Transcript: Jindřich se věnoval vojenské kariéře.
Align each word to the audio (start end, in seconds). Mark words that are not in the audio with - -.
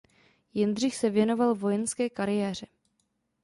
Jindřich 0.53 0.95
se 0.95 1.09
věnoval 1.09 1.55
vojenské 1.55 2.09
kariéře. 2.09 2.67